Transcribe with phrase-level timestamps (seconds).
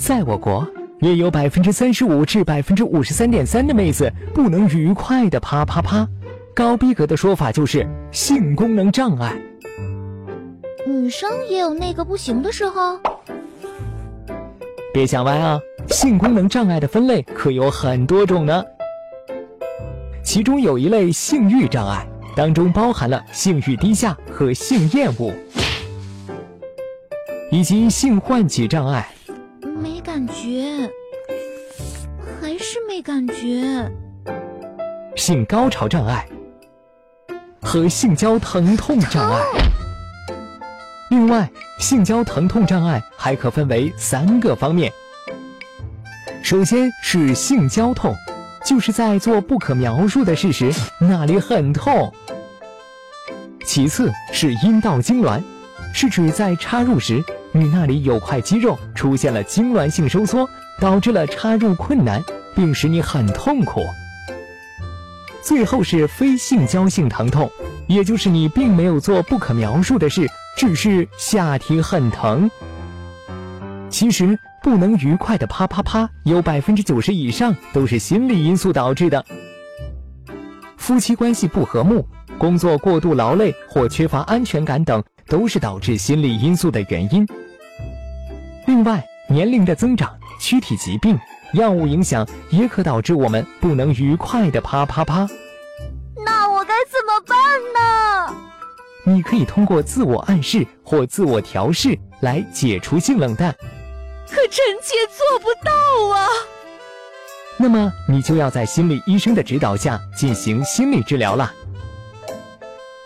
[0.00, 0.66] 在我国，
[1.00, 6.08] 约有百分之三十五至百分之五十三点三的妹子不能愉快的啪啪啪。
[6.54, 9.36] 高逼格的说法就是性功能障碍。
[10.86, 12.98] 女生也有那个不行的时候。
[14.94, 15.60] 别想歪啊！
[15.88, 18.64] 性功能障碍的分类可有很多种呢。
[20.24, 25.30] 其中有一类性欲障碍，当中包含了性欲低下和性厌恶，
[27.50, 29.06] 以及性唤起障碍。
[30.00, 30.90] 感觉，
[32.40, 33.90] 还是没感觉。
[35.16, 36.26] 性高潮障碍
[37.60, 39.40] 和性交疼痛障碍。
[41.10, 44.90] 另外，性交疼痛障碍还可分为三个方面。
[46.42, 48.14] 首先是性交痛，
[48.64, 52.12] 就是在做不可描述的事时，那里很痛。
[53.64, 55.42] 其次是阴道痉挛，
[55.92, 57.22] 是指在插入时，
[57.52, 60.48] 你那里有块肌肉出现了痉挛性收缩，
[60.80, 62.22] 导致了插入困难，
[62.54, 63.80] 并使你很痛苦。
[65.42, 67.50] 最后是非性交性疼痛，
[67.88, 70.28] 也就是你并没有做不可描述的事。
[70.56, 72.50] 只是下体很疼。
[73.88, 79.24] 其实不能愉快的啪啪啪，有百分之九十以上都是心理因素导致的。
[80.76, 82.06] 夫妻关系不和睦、
[82.36, 87.26] 工作过度劳累或缺乏安全感等，都是导致心理因素的原因。
[88.70, 91.18] 另外，年龄的增长、躯体疾病、
[91.54, 95.28] 药物影响，也可导致我们不能愉快的啪啪啪。
[96.24, 97.36] 那我该怎么办
[97.74, 98.36] 呢？
[99.02, 103.52] 你可以通过自我暗示或自我调试来解除性冷淡，
[104.28, 106.28] 可臣妾做不到啊。
[107.56, 111.52] 那么你就要在心理医生的指导下进行心理治疗了。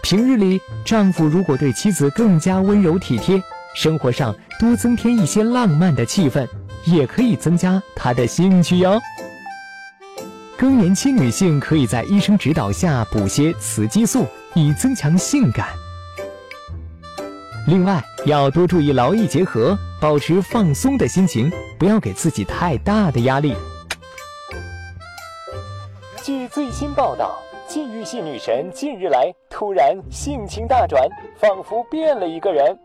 [0.00, 3.42] 平日里，丈夫如果对妻子更加温柔体贴，
[3.74, 6.46] 生活上多增添一些浪漫的气氛，
[6.84, 9.00] 也可以增加他的兴趣哟。
[10.56, 15.68] 更年期女性可以在医生指导下补些雌激素，以增强性感。
[17.66, 23.54] 另外，要多注意劳逸结合，保持放松的心情，不要给自己太大的压力。
[26.22, 31.08] 据最新报道，禁欲系女神近日来突然性情大转，
[31.38, 32.76] 仿佛变了一个人。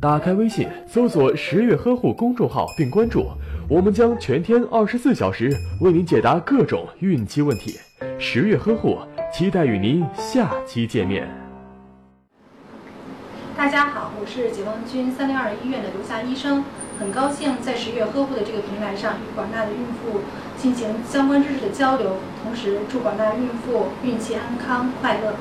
[0.00, 3.26] 打开微信，搜索“十月呵护”公众号并关注。
[3.68, 7.78] 我们将全天二十四小时为您解答各种孕期问题，
[8.18, 8.96] 十月呵护，
[9.30, 11.28] 期待与您下期见面。
[13.54, 16.64] 大家好，我是解放军三零二医院的刘霞医生，
[16.98, 20.20] 很高兴在十月呵护的这个平台上与广大的孕妇
[20.56, 25.34] 进行相关知识的交流，同时祝广大孕妇孕期安康快乐。